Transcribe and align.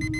Hallo 0.00 0.10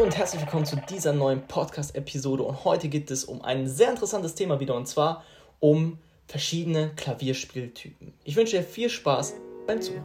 und 0.00 0.16
herzlich 0.16 0.40
willkommen 0.42 0.64
zu 0.64 0.76
dieser 0.88 1.12
neuen 1.12 1.44
Podcast-Episode. 1.48 2.44
Und 2.44 2.64
heute 2.64 2.88
geht 2.88 3.10
es 3.10 3.24
um 3.24 3.42
ein 3.42 3.66
sehr 3.66 3.90
interessantes 3.90 4.36
Thema 4.36 4.60
wieder 4.60 4.76
und 4.76 4.86
zwar 4.86 5.24
um 5.58 5.98
verschiedene 6.26 6.92
Klavierspieltypen. 6.96 8.14
Ich 8.24 8.36
wünsche 8.36 8.56
dir 8.56 8.62
viel 8.62 8.88
Spaß 8.88 9.34
beim 9.66 9.80
Zuhören. 9.80 10.04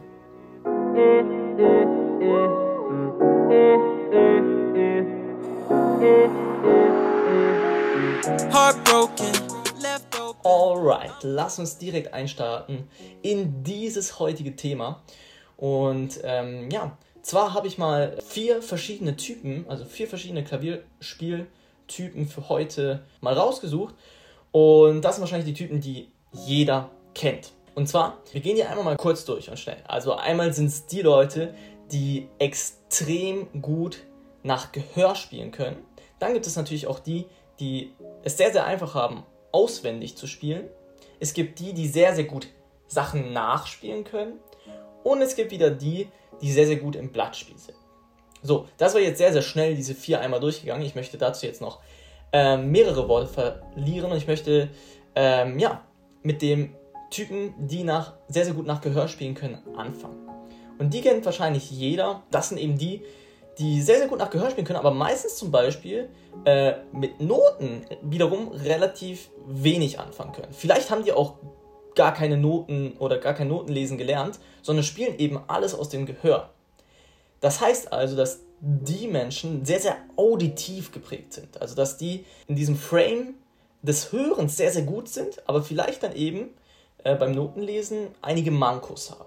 Alright, 10.42 11.12
lass 11.22 11.58
uns 11.58 11.78
direkt 11.78 12.12
einstarten 12.14 12.88
in 13.22 13.62
dieses 13.62 14.18
heutige 14.18 14.56
Thema. 14.56 15.02
Und 15.56 16.20
ähm, 16.24 16.70
ja, 16.70 16.96
zwar 17.22 17.54
habe 17.54 17.66
ich 17.66 17.76
mal 17.76 18.16
vier 18.26 18.62
verschiedene 18.62 19.16
Typen, 19.16 19.66
also 19.68 19.84
vier 19.84 20.08
verschiedene 20.08 20.42
Klavierspieltypen 20.42 22.26
für 22.26 22.48
heute 22.48 23.04
mal 23.20 23.34
rausgesucht. 23.34 23.94
Und 24.52 25.02
das 25.02 25.16
sind 25.16 25.22
wahrscheinlich 25.22 25.54
die 25.54 25.64
Typen, 25.64 25.80
die 25.80 26.10
jeder 26.32 26.90
kennt. 27.14 27.52
Und 27.74 27.88
zwar, 27.88 28.18
wir 28.32 28.40
gehen 28.40 28.56
hier 28.56 28.68
einmal 28.68 28.84
mal 28.84 28.96
kurz 28.96 29.24
durch 29.24 29.48
und 29.48 29.58
schnell. 29.58 29.78
Also 29.86 30.14
einmal 30.14 30.52
sind 30.52 30.66
es 30.66 30.86
die 30.86 31.02
Leute, 31.02 31.54
die 31.92 32.28
extrem 32.38 33.48
gut 33.62 34.02
nach 34.42 34.72
Gehör 34.72 35.14
spielen 35.14 35.50
können. 35.50 35.76
Dann 36.18 36.34
gibt 36.34 36.46
es 36.46 36.56
natürlich 36.56 36.86
auch 36.86 36.98
die, 36.98 37.26
die 37.58 37.92
es 38.22 38.36
sehr, 38.36 38.52
sehr 38.52 38.64
einfach 38.64 38.94
haben, 38.94 39.24
auswendig 39.52 40.16
zu 40.16 40.26
spielen. 40.26 40.68
Es 41.20 41.32
gibt 41.32 41.58
die, 41.58 41.72
die 41.72 41.88
sehr, 41.88 42.14
sehr 42.14 42.24
gut 42.24 42.48
Sachen 42.86 43.32
nachspielen 43.32 44.04
können. 44.04 44.34
Und 45.02 45.22
es 45.22 45.36
gibt 45.36 45.50
wieder 45.50 45.70
die, 45.70 46.08
die 46.42 46.52
sehr, 46.52 46.66
sehr 46.66 46.76
gut 46.76 46.96
im 46.96 47.12
Blattspiel 47.12 47.58
sind. 47.58 47.76
So, 48.42 48.66
das 48.78 48.94
war 48.94 49.00
jetzt 49.00 49.18
sehr, 49.18 49.32
sehr 49.32 49.42
schnell 49.42 49.74
diese 49.74 49.94
vier 49.94 50.20
einmal 50.20 50.40
durchgegangen. 50.40 50.84
Ich 50.84 50.94
möchte 50.94 51.18
dazu 51.18 51.46
jetzt 51.46 51.60
noch 51.60 51.80
ähm, 52.32 52.70
mehrere 52.70 53.08
Worte 53.08 53.26
verlieren 53.26 54.10
und 54.10 54.16
ich 54.16 54.26
möchte 54.26 54.68
ähm, 55.14 55.58
ja, 55.58 55.82
mit 56.22 56.42
dem 56.42 56.74
Typen, 57.10 57.54
die 57.58 57.82
nach, 57.82 58.14
sehr, 58.28 58.44
sehr 58.44 58.54
gut 58.54 58.66
nach 58.66 58.80
Gehör 58.80 59.08
spielen 59.08 59.34
können, 59.34 59.58
anfangen. 59.76 60.28
Und 60.78 60.94
die 60.94 61.02
kennt 61.02 61.24
wahrscheinlich 61.24 61.70
jeder. 61.70 62.22
Das 62.30 62.48
sind 62.48 62.58
eben 62.58 62.78
die, 62.78 63.02
die 63.58 63.82
sehr, 63.82 63.98
sehr 63.98 64.08
gut 64.08 64.18
nach 64.18 64.30
Gehör 64.30 64.50
spielen 64.50 64.66
können, 64.66 64.78
aber 64.78 64.92
meistens 64.92 65.36
zum 65.36 65.50
Beispiel 65.50 66.08
äh, 66.44 66.74
mit 66.92 67.20
Noten 67.20 67.84
wiederum 68.02 68.48
relativ 68.52 69.30
wenig 69.46 69.98
anfangen 69.98 70.32
können. 70.32 70.52
Vielleicht 70.52 70.90
haben 70.90 71.04
die 71.04 71.12
auch 71.12 71.34
gar 71.94 72.14
keine 72.14 72.36
Noten 72.36 72.94
oder 72.98 73.18
gar 73.18 73.34
kein 73.34 73.48
Notenlesen 73.48 73.98
gelernt, 73.98 74.38
sondern 74.62 74.84
spielen 74.84 75.18
eben 75.18 75.40
alles 75.48 75.74
aus 75.74 75.88
dem 75.88 76.06
Gehör. 76.06 76.50
Das 77.40 77.60
heißt 77.60 77.92
also, 77.92 78.16
dass 78.16 78.40
die 78.60 79.08
Menschen 79.08 79.64
sehr, 79.64 79.80
sehr 79.80 79.96
auditiv 80.16 80.92
geprägt 80.92 81.32
sind. 81.32 81.60
Also, 81.60 81.74
dass 81.74 81.96
die 81.96 82.24
in 82.46 82.56
diesem 82.56 82.76
Frame 82.76 83.34
des 83.82 84.12
Hörens 84.12 84.56
sehr, 84.56 84.70
sehr 84.70 84.82
gut 84.82 85.08
sind, 85.08 85.42
aber 85.48 85.62
vielleicht 85.62 86.02
dann 86.02 86.14
eben 86.14 86.50
äh, 87.04 87.14
beim 87.14 87.32
Notenlesen 87.32 88.08
einige 88.20 88.50
Mankos 88.50 89.10
haben. 89.10 89.24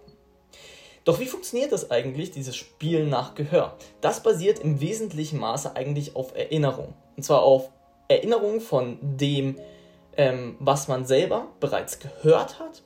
Doch 1.06 1.20
wie 1.20 1.26
funktioniert 1.26 1.72
das 1.72 1.92
eigentlich, 1.92 2.32
dieses 2.32 2.56
Spielen 2.56 3.10
nach 3.10 3.36
Gehör? 3.36 3.76
Das 4.00 4.24
basiert 4.24 4.60
im 4.60 4.80
wesentlichen 4.80 5.40
Maße 5.40 5.76
eigentlich 5.76 6.16
auf 6.16 6.36
Erinnerung. 6.36 6.94
Und 7.18 7.24
zwar 7.24 7.42
auf 7.42 7.70
Erinnerung 8.08 8.62
von 8.62 8.98
dem, 9.02 9.58
ähm, 10.16 10.56
was 10.60 10.88
man 10.88 11.06
selber 11.06 11.48
bereits 11.60 12.00
gehört 12.00 12.60
hat 12.60 12.84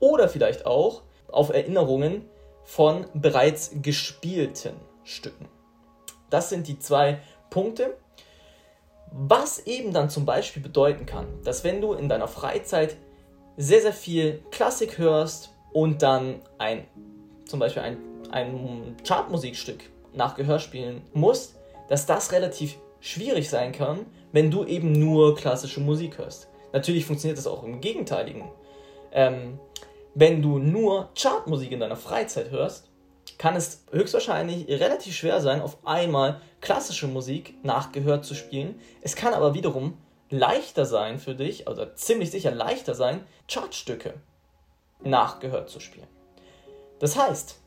oder 0.00 0.28
vielleicht 0.28 0.66
auch 0.66 1.02
auf 1.28 1.50
Erinnerungen 1.50 2.24
von 2.64 3.06
bereits 3.14 3.70
gespielten 3.80 4.74
Stücken. 5.04 5.48
Das 6.32 6.48
sind 6.48 6.66
die 6.66 6.78
zwei 6.78 7.20
Punkte. 7.50 7.96
Was 9.10 9.66
eben 9.66 9.92
dann 9.92 10.08
zum 10.08 10.24
Beispiel 10.24 10.62
bedeuten 10.62 11.04
kann, 11.04 11.26
dass 11.44 11.64
wenn 11.64 11.82
du 11.82 11.92
in 11.92 12.08
deiner 12.08 12.28
Freizeit 12.28 12.96
sehr, 13.58 13.82
sehr 13.82 13.92
viel 13.92 14.42
Klassik 14.50 14.96
hörst 14.96 15.50
und 15.74 16.00
dann 16.00 16.40
ein, 16.56 16.86
zum 17.44 17.60
Beispiel 17.60 17.82
ein, 17.82 17.98
ein 18.30 18.96
Chartmusikstück 19.06 19.82
nach 20.14 20.34
Gehör 20.34 20.58
spielen 20.58 21.02
musst, 21.12 21.56
dass 21.88 22.06
das 22.06 22.32
relativ 22.32 22.78
schwierig 23.00 23.50
sein 23.50 23.72
kann, 23.72 24.06
wenn 24.32 24.50
du 24.50 24.64
eben 24.64 24.92
nur 24.92 25.34
klassische 25.34 25.80
Musik 25.80 26.16
hörst. 26.16 26.48
Natürlich 26.72 27.04
funktioniert 27.04 27.36
das 27.36 27.46
auch 27.46 27.62
im 27.64 27.82
Gegenteiligen. 27.82 28.44
Ähm, 29.12 29.58
wenn 30.14 30.40
du 30.40 30.58
nur 30.58 31.10
Chartmusik 31.14 31.72
in 31.72 31.80
deiner 31.80 31.96
Freizeit 31.96 32.50
hörst, 32.50 32.91
kann 33.42 33.56
es 33.56 33.82
höchstwahrscheinlich 33.90 34.68
relativ 34.68 35.16
schwer 35.16 35.40
sein, 35.40 35.62
auf 35.62 35.84
einmal 35.84 36.40
klassische 36.60 37.08
Musik 37.08 37.56
nachgehört 37.64 38.24
zu 38.24 38.36
spielen. 38.36 38.80
Es 39.00 39.16
kann 39.16 39.34
aber 39.34 39.52
wiederum 39.52 39.98
leichter 40.30 40.86
sein 40.86 41.18
für 41.18 41.34
dich, 41.34 41.66
oder 41.66 41.96
ziemlich 41.96 42.30
sicher 42.30 42.52
leichter 42.52 42.94
sein, 42.94 43.26
Chartstücke 43.48 44.14
nachgehört 45.02 45.70
zu 45.70 45.80
spielen. 45.80 46.06
Das 47.00 47.16
heißt, 47.16 47.58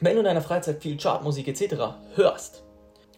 wenn 0.00 0.14
du 0.14 0.20
in 0.20 0.24
deiner 0.24 0.40
Freizeit 0.40 0.80
viel 0.80 0.96
Chartmusik 0.96 1.46
etc. 1.46 1.74
hörst 2.14 2.62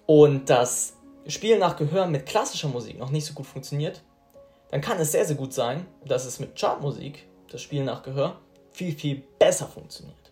und 0.07 0.51
das 0.51 0.95
Spielen 1.29 1.61
nach 1.61 1.77
Gehör 1.77 2.09
mit 2.09 2.27
klassischer 2.27 2.67
Musik 2.67 2.99
noch 2.99 3.11
nicht 3.11 3.25
so 3.25 3.35
gut 3.35 3.47
funktioniert, 3.47 4.03
dann 4.73 4.81
kann 4.81 4.99
es 4.99 5.13
sehr, 5.13 5.27
sehr 5.27 5.37
gut 5.37 5.53
sein, 5.53 5.87
dass 6.05 6.25
es 6.25 6.41
mit 6.41 6.59
Chartmusik, 6.59 7.29
das 7.53 7.63
Spielen 7.63 7.85
nach 7.85 8.03
Gehör, 8.03 8.41
viel, 8.73 8.97
viel 8.99 9.23
besser 9.39 9.69
funktioniert. 9.69 10.24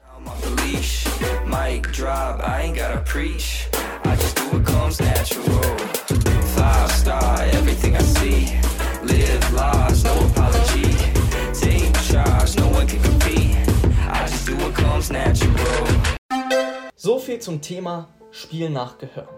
So 16.97 17.19
viel 17.19 17.41
zum 17.41 17.61
Thema 17.61 18.09
Spielen 18.31 18.73
nach 18.73 18.99
Gehör. 18.99 19.29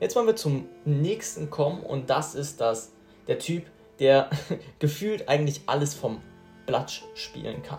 Jetzt 0.00 0.16
wollen 0.16 0.26
wir 0.26 0.36
zum 0.36 0.68
nächsten 0.84 1.50
kommen 1.50 1.82
und 1.82 2.10
das 2.10 2.34
ist 2.34 2.60
das, 2.60 2.92
der 3.28 3.38
Typ, 3.38 3.66
der 4.00 4.28
gefühlt 4.80 5.28
eigentlich 5.28 5.62
alles 5.66 5.94
vom 5.94 6.20
Blatt 6.66 7.02
spielen 7.14 7.62
kann. 7.62 7.78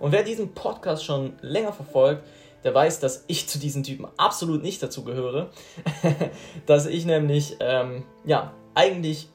Und 0.00 0.12
wer 0.12 0.22
diesen 0.22 0.54
Podcast 0.54 1.04
schon 1.04 1.34
länger 1.40 1.72
verfolgt, 1.72 2.24
der 2.64 2.74
weiß, 2.74 3.00
dass 3.00 3.24
ich 3.26 3.48
zu 3.48 3.58
diesen 3.58 3.82
Typen 3.82 4.06
absolut 4.16 4.62
nicht 4.62 4.82
dazu 4.82 5.04
gehöre. 5.04 5.50
dass 6.66 6.86
ich 6.86 7.06
nämlich, 7.06 7.56
ähm, 7.60 8.04
ja, 8.24 8.52
eigentlich 8.74 9.28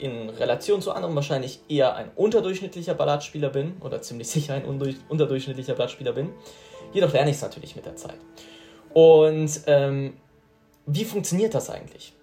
in 0.00 0.30
Relation 0.30 0.80
zu 0.80 0.92
anderen 0.92 1.14
wahrscheinlich 1.14 1.60
eher 1.68 1.96
ein 1.96 2.10
unterdurchschnittlicher 2.14 2.94
Balladspieler 2.94 3.50
bin 3.50 3.76
oder 3.80 4.00
ziemlich 4.00 4.28
sicher 4.28 4.54
ein 4.54 4.64
unterdurchschnittlicher 4.64 5.74
Blattspieler 5.74 6.12
bin. 6.12 6.30
Jedoch 6.92 7.12
lerne 7.12 7.30
ich 7.30 7.36
es 7.36 7.42
natürlich 7.42 7.76
mit 7.76 7.84
der 7.84 7.96
Zeit. 7.96 8.18
Und 8.94 9.50
ähm, 9.66 10.16
wie 10.86 11.04
funktioniert 11.04 11.54
das 11.54 11.68
eigentlich? 11.68 12.14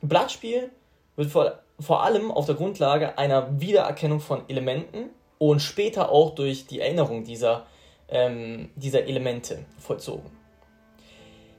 Blattspiel 0.00 0.70
wird 1.16 1.30
vor, 1.30 1.60
vor 1.78 2.04
allem 2.04 2.30
auf 2.30 2.46
der 2.46 2.54
Grundlage 2.54 3.18
einer 3.18 3.60
Wiedererkennung 3.60 4.20
von 4.20 4.48
Elementen 4.48 5.10
und 5.38 5.60
später 5.60 6.10
auch 6.10 6.34
durch 6.34 6.66
die 6.66 6.80
Erinnerung 6.80 7.24
dieser, 7.24 7.66
ähm, 8.08 8.70
dieser 8.76 9.04
Elemente 9.04 9.64
vollzogen. 9.78 10.30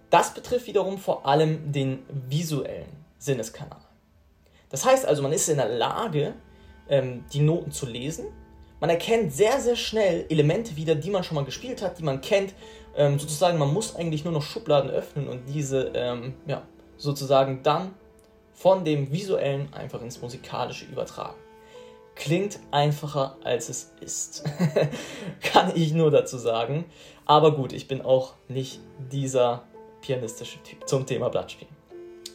Das 0.10 0.34
betrifft 0.34 0.68
wiederum 0.68 0.98
vor 0.98 1.26
allem 1.26 1.72
den 1.72 2.06
visuellen 2.30 2.88
Sinneskanal. 3.18 3.82
Das 4.70 4.86
heißt 4.86 5.06
also, 5.06 5.22
man 5.22 5.34
ist 5.34 5.50
in 5.50 5.58
der 5.58 5.70
Lage, 5.70 6.34
ähm, 6.90 7.26
die 7.34 7.40
Noten 7.40 7.72
zu 7.72 7.86
lesen. 7.86 8.26
Man 8.80 8.90
erkennt 8.90 9.34
sehr, 9.34 9.60
sehr 9.60 9.76
schnell 9.76 10.26
Elemente 10.30 10.76
wieder, 10.76 10.96
die 10.96 11.10
man 11.10 11.24
schon 11.24 11.36
mal 11.36 11.46
gespielt 11.46 11.82
hat, 11.82 11.98
die 11.98 12.04
man 12.04 12.22
kennt. 12.22 12.54
Ähm, 12.96 13.20
sozusagen, 13.20 13.58
man 13.58 13.74
muss 13.74 13.96
eigentlich 13.96 14.24
nur 14.24 14.34
noch 14.34 14.42
Schubladen 14.42 14.90
öffnen 14.90 15.28
und 15.28 15.46
diese 15.48 15.92
ähm, 15.96 16.36
ja, 16.46 16.62
sozusagen 16.98 17.62
dann 17.64 17.94
von 18.54 18.86
dem 18.86 19.12
visuellen 19.12 19.74
einfach 19.74 20.02
ins 20.02 20.22
musikalische 20.22 20.86
übertragen. 20.86 21.36
Klingt 22.16 22.60
einfacher 22.72 23.38
als 23.44 23.70
es 23.70 23.94
ist. 24.00 24.44
Kann 25.42 25.74
ich 25.76 25.94
nur 25.94 26.12
dazu 26.12 26.38
sagen. 26.38 26.86
Aber 27.26 27.56
gut, 27.56 27.74
ich 27.74 27.88
bin 27.88 28.02
auch 28.02 28.34
nicht 28.48 28.80
dieser 29.12 29.64
pianistische 30.02 30.62
Typ 30.64 30.88
zum 30.88 31.06
Thema 31.06 31.30
Blattspielen. 31.30 31.74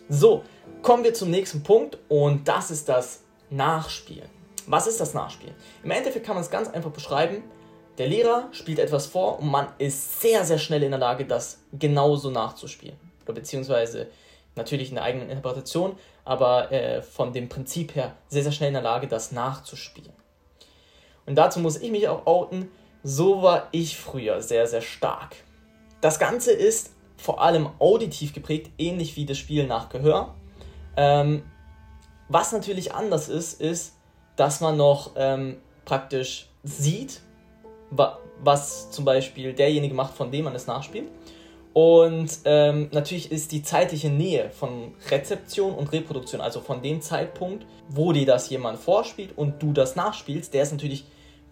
So, 0.09 0.43
kommen 0.83 1.05
wir 1.05 1.15
zum 1.15 1.31
nächsten 1.31 1.63
Punkt 1.63 1.99
und 2.09 2.47
das 2.47 2.71
ist 2.71 2.89
das 2.89 3.23
Nachspielen. 3.49 4.29
Was 4.67 4.87
ist 4.87 5.01
das 5.01 5.15
Nachspielen? 5.15 5.55
Im 5.83 5.91
Endeffekt 5.91 6.27
kann 6.27 6.35
man 6.35 6.45
es 6.45 6.51
ganz 6.51 6.69
einfach 6.69 6.91
beschreiben. 6.91 7.43
Der 7.99 8.07
Lehrer 8.07 8.49
spielt 8.53 8.79
etwas 8.79 9.07
vor 9.07 9.39
und 9.39 9.51
man 9.51 9.69
ist 9.79 10.21
sehr, 10.21 10.45
sehr 10.45 10.59
schnell 10.59 10.83
in 10.83 10.91
der 10.91 11.01
Lage, 11.01 11.25
das 11.25 11.59
genauso 11.73 12.31
nachzuspielen. 12.31 12.97
Oder 13.25 13.35
beziehungsweise 13.35 14.09
natürlich 14.57 14.91
in 14.91 14.97
der 14.97 15.05
eigenen 15.05 15.31
Interpretation, 15.31 15.97
aber 16.25 16.71
äh, 16.73 17.03
von 17.03 17.33
dem 17.33 17.49
Prinzip 17.49 17.95
her 17.95 18.15
sehr, 18.29 18.43
sehr 18.43 18.53
schnell 18.53 18.69
in 18.69 18.75
der 18.75 18.83
Lage, 18.83 19.07
das 19.07 19.33
nachzuspielen. 19.33 20.13
Und 21.27 21.37
dazu 21.37 21.61
muss 21.61 21.77
ich 21.77 21.91
mich 21.91 22.09
auch 22.09 22.27
outen, 22.27 22.69
so 23.03 23.43
war 23.43 23.69
ich 23.73 23.97
früher 23.97 24.43
sehr, 24.43 24.67
sehr 24.67 24.83
stark. 24.83 25.37
Das 26.01 26.19
Ganze 26.19 26.53
ist 26.53 26.93
vor 27.17 27.43
allem 27.43 27.69
auditiv 27.79 28.33
geprägt, 28.33 28.71
ähnlich 28.79 29.17
wie 29.17 29.27
das 29.27 29.39
Spiel 29.39 29.67
nach 29.67 29.89
Gehör. 29.91 30.35
Ähm, 30.97 31.43
was 32.29 32.53
natürlich 32.53 32.95
anders 32.95 33.29
ist, 33.29 33.61
ist, 33.61 33.97
dass 34.37 34.61
man 34.61 34.77
noch 34.77 35.13
ähm, 35.17 35.59
praktisch 35.85 36.49
sieht, 36.63 37.21
wa 37.91 38.19
was 38.43 38.91
zum 38.91 39.05
Beispiel 39.05 39.53
derjenige 39.53 39.95
macht, 39.95 40.15
von 40.15 40.31
dem 40.31 40.45
man 40.45 40.55
es 40.55 40.67
nachspielt. 40.67 41.11
Und 41.73 42.41
ähm, 42.47 42.89
natürlich 42.93 43.31
ist 43.31 43.53
die 43.53 43.63
zeitliche 43.63 44.11
Nähe 44.11 44.51
von 44.51 44.95
Rezeption 45.09 45.75
und 45.75 45.93
Reproduktion, 45.93 46.41
also 46.41 46.61
von 46.61 46.83
dem 46.83 47.01
Zeitpunkt, 47.01 47.65
wo 47.89 48.13
dir 48.13 48.27
das 48.27 48.51
jemand 48.51 48.79
vorspielt 48.79 49.37
und 49.37 49.63
du 49.63 49.73
das 49.73 49.95
nachspielst, 49.95 50.53
der 50.53 50.65
ist 50.65 50.73
natürlich 50.73 51.05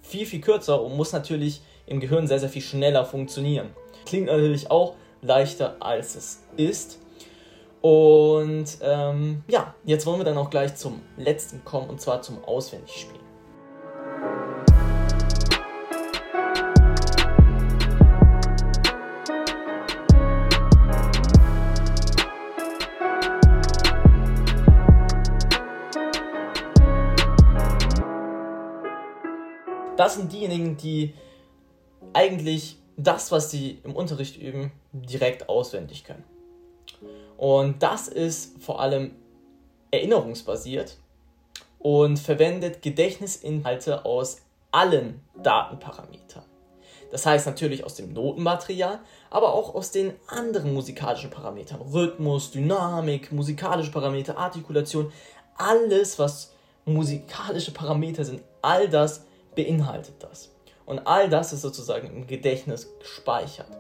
viel, 0.03 0.27
viel 0.27 0.41
kürzer 0.41 0.83
und 0.83 0.97
muss 0.97 1.13
natürlich 1.13 1.61
im 1.87 2.01
Gehirn 2.01 2.27
sehr, 2.27 2.41
sehr 2.41 2.49
viel 2.49 2.63
schneller 2.63 3.05
funktionieren. 3.05 3.71
Klingt 4.07 4.27
natürlich 4.27 4.71
auch 4.71 4.95
leichter, 5.23 5.77
als 5.81 6.17
es 6.17 6.43
ist. 6.57 6.99
Und 7.81 8.67
ähm, 8.83 9.45
ja, 9.49 9.75
jetzt 9.85 10.05
wollen 10.05 10.19
wir 10.19 10.25
dann 10.25 10.39
auch 10.39 10.51
gleich 10.51 10.75
zum 10.75 11.01
letzten 11.17 11.65
kommen 11.65 11.89
und 11.89 12.01
zwar 12.01 12.23
zum 12.23 12.43
Auswendigspielen. 12.45 13.18
Das 29.99 30.15
sind 30.15 30.33
diejenigen, 30.33 30.77
die 30.77 31.13
eigentlich 32.13 32.77
das, 32.97 33.33
was 33.33 33.51
sie 33.51 33.81
im 33.83 33.97
Unterricht 33.97 34.41
üben, 34.41 34.71
direkt 34.93 35.49
auswendig 35.49 36.05
können. 36.05 36.23
Und 37.37 37.83
das 37.83 38.07
ist 38.07 38.63
vor 38.63 38.81
allem 38.81 39.17
erinnerungsbasiert 39.91 40.99
und 41.81 42.17
verwendet 42.21 42.81
Gedächtnisinhalte 42.81 44.05
aus 44.05 44.43
allen 44.71 45.21
Datenparametern. 45.43 46.45
Das 47.11 47.27
heißt 47.27 47.47
natürlich 47.47 47.83
aus 47.83 47.97
dem 47.97 48.13
Notenmaterial, 48.13 49.01
aber 49.31 49.53
auch 49.53 49.75
aus 49.75 49.91
den 49.91 50.13
anderen 50.29 50.75
musikalischen 50.75 51.31
Parametern. 51.31 51.81
Rhythmus, 51.81 52.53
Dynamik, 52.53 53.33
musikalische 53.33 53.91
Parameter, 53.91 54.39
Artikulation, 54.39 55.11
alles, 55.57 56.21
was 56.21 56.53
musikalische 56.85 57.73
Parameter 57.73 58.25
sind, 58.25 58.43
all 58.63 58.89
das 58.89 59.25
beinhaltet 59.55 60.17
das. 60.21 60.55
Und 60.87 61.01
all 61.01 61.29
das 61.29 61.53
ist 61.53 61.63
sozusagen 61.63 62.09
im 62.09 62.27
Gedächtnis 62.27 62.95
gespeichert. 62.99 63.71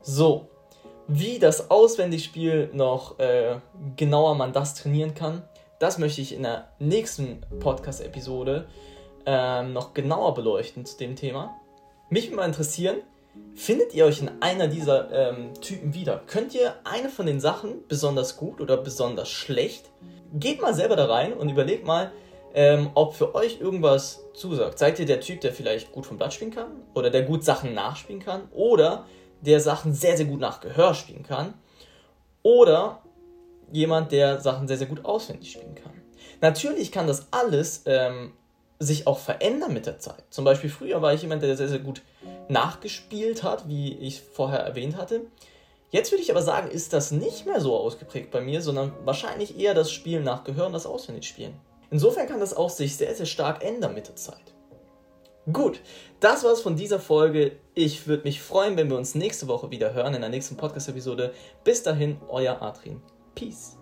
So, 0.00 0.48
wie 1.08 1.38
das 1.38 1.70
Auswendigspiel 1.70 2.70
noch 2.72 3.18
äh, 3.18 3.56
genauer 3.96 4.34
man 4.34 4.52
das 4.52 4.74
trainieren 4.74 5.14
kann, 5.14 5.42
das 5.78 5.98
möchte 5.98 6.20
ich 6.20 6.34
in 6.34 6.42
der 6.42 6.68
nächsten 6.78 7.40
Podcast-Episode 7.60 8.68
äh, 9.26 9.62
noch 9.62 9.94
genauer 9.94 10.34
beleuchten 10.34 10.84
zu 10.84 10.98
dem 10.98 11.16
Thema. 11.16 11.56
Mich 12.10 12.26
würde 12.26 12.36
mal 12.36 12.46
interessieren, 12.46 12.96
findet 13.54 13.94
ihr 13.94 14.06
euch 14.06 14.20
in 14.20 14.30
einer 14.40 14.68
dieser 14.68 15.10
ähm, 15.10 15.54
Typen 15.60 15.94
wieder? 15.94 16.22
Könnt 16.26 16.54
ihr 16.54 16.74
eine 16.84 17.08
von 17.08 17.26
den 17.26 17.40
Sachen 17.40 17.86
besonders 17.86 18.36
gut 18.36 18.60
oder 18.60 18.76
besonders 18.76 19.28
schlecht? 19.28 19.90
Geht 20.34 20.60
mal 20.60 20.74
selber 20.74 20.96
da 20.96 21.06
rein 21.06 21.32
und 21.32 21.48
überlegt 21.48 21.86
mal, 21.86 22.12
ähm, 22.54 22.90
ob 22.94 23.14
für 23.14 23.34
euch 23.34 23.60
irgendwas 23.60 24.20
zusagt. 24.34 24.78
Seid 24.78 24.98
ihr 24.98 25.06
der 25.06 25.20
Typ, 25.20 25.40
der 25.40 25.52
vielleicht 25.52 25.92
gut 25.92 26.06
vom 26.06 26.16
Blatt 26.16 26.32
spielen 26.32 26.50
kann? 26.50 26.70
Oder 26.94 27.10
der 27.10 27.22
gut 27.22 27.44
Sachen 27.44 27.74
nachspielen 27.74 28.22
kann? 28.22 28.48
Oder 28.52 29.06
der 29.40 29.60
Sachen 29.60 29.94
sehr, 29.94 30.16
sehr 30.16 30.26
gut 30.26 30.40
nach 30.40 30.60
Gehör 30.60 30.94
spielen 30.94 31.22
kann. 31.22 31.54
Oder 32.42 33.02
jemand, 33.72 34.12
der 34.12 34.40
Sachen 34.40 34.68
sehr, 34.68 34.78
sehr 34.78 34.86
gut 34.86 35.04
auswendig 35.04 35.52
spielen 35.52 35.74
kann. 35.74 35.92
Natürlich 36.40 36.92
kann 36.92 37.06
das 37.06 37.28
alles 37.32 37.82
ähm, 37.86 38.32
sich 38.78 39.06
auch 39.06 39.18
verändern 39.18 39.72
mit 39.72 39.86
der 39.86 39.98
Zeit. 39.98 40.24
Zum 40.30 40.44
Beispiel 40.44 40.70
früher 40.70 41.02
war 41.02 41.12
ich 41.12 41.22
jemand, 41.22 41.42
der 41.42 41.56
sehr, 41.56 41.68
sehr 41.68 41.80
gut 41.80 42.02
nachgespielt 42.48 43.42
hat, 43.42 43.68
wie 43.68 43.94
ich 43.98 44.20
vorher 44.20 44.60
erwähnt 44.60 44.96
hatte. 44.96 45.22
Jetzt 45.90 46.12
würde 46.12 46.22
ich 46.22 46.30
aber 46.30 46.42
sagen, 46.42 46.70
ist 46.70 46.92
das 46.92 47.10
nicht 47.10 47.46
mehr 47.46 47.60
so 47.60 47.76
ausgeprägt 47.76 48.30
bei 48.30 48.40
mir, 48.40 48.60
sondern 48.60 48.92
wahrscheinlich 49.04 49.58
eher 49.58 49.74
das 49.74 49.90
Spielen 49.90 50.22
nach 50.22 50.44
Gehör 50.44 50.66
und 50.66 50.74
das 50.74 50.86
Auswendigspielen. 50.86 51.54
Insofern 51.90 52.26
kann 52.26 52.40
das 52.40 52.54
auch 52.54 52.70
sich 52.70 52.96
sehr, 52.96 53.14
sehr 53.14 53.26
stark 53.26 53.64
ändern 53.64 53.94
mit 53.94 54.08
der 54.08 54.16
Zeit. 54.16 54.54
Gut, 55.52 55.80
das 56.20 56.44
war's 56.44 56.60
von 56.60 56.76
dieser 56.76 57.00
Folge. 57.00 57.52
Ich 57.74 58.06
würde 58.06 58.24
mich 58.24 58.42
freuen, 58.42 58.76
wenn 58.76 58.90
wir 58.90 58.98
uns 58.98 59.14
nächste 59.14 59.48
Woche 59.48 59.70
wieder 59.70 59.94
hören 59.94 60.12
in 60.12 60.20
der 60.20 60.30
nächsten 60.30 60.56
Podcast-Episode. 60.56 61.32
Bis 61.64 61.82
dahin, 61.82 62.18
euer 62.28 62.60
Adrian. 62.60 63.00
Peace. 63.34 63.78